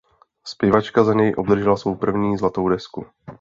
Zpěvačka 0.43 1.03
za 1.03 1.13
něj 1.13 1.33
obdržela 1.37 1.77
svou 1.77 1.95
první 1.95 2.37
zlatou 2.37 2.69
desku. 2.69 3.05